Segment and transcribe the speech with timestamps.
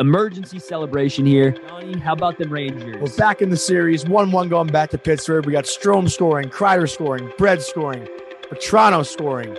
[0.00, 1.50] Emergency celebration here.
[1.50, 2.96] Johnny, how about the Rangers?
[3.00, 4.06] We're back in the series.
[4.06, 5.44] 1 1 going back to Pittsburgh.
[5.44, 8.06] We got Strome scoring, Kreider scoring, Bread scoring,
[8.48, 9.58] Vatrano scoring,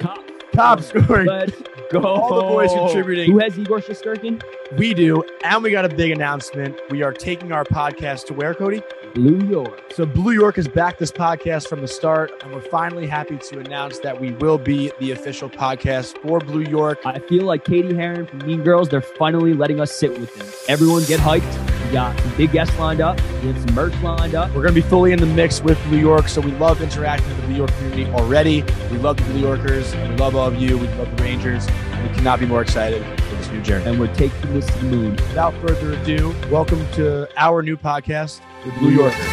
[0.00, 1.26] Copp, Copp scoring.
[1.26, 1.52] Let's
[1.92, 2.02] go.
[2.02, 3.30] All the boys contributing.
[3.30, 4.42] Who has Igor Shesterkin?
[4.78, 5.22] We do.
[5.44, 6.80] And we got a big announcement.
[6.88, 8.80] We are taking our podcast to where, Cody?
[9.14, 9.92] Blue York.
[9.92, 13.58] So Blue York has backed this podcast from the start, and we're finally happy to
[13.58, 16.98] announce that we will be the official podcast for Blue York.
[17.04, 20.46] I feel like Cady Heron from Mean Girls, they're finally letting us sit with them.
[20.68, 21.86] Everyone get hyped.
[21.86, 23.20] We got some big guests lined up.
[23.42, 24.48] We have some merch lined up.
[24.50, 27.28] We're going to be fully in the mix with New York, so we love interacting
[27.28, 28.62] with the New York community already.
[28.90, 30.78] We love the New Yorkers, and we love all of you.
[30.78, 33.04] We love the Rangers, and we cannot be more excited
[33.50, 33.84] for this journey.
[33.86, 35.10] And we're taking this to the moon.
[35.12, 39.26] Without further ado, welcome to our new podcast, The Blue Yorkers.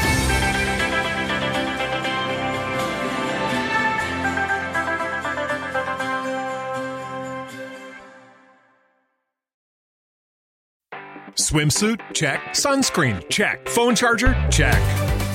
[11.36, 12.02] Swimsuit?
[12.14, 12.42] Check.
[12.50, 13.28] Sunscreen?
[13.30, 13.70] Check.
[13.70, 14.36] Phone charger?
[14.52, 15.06] Check.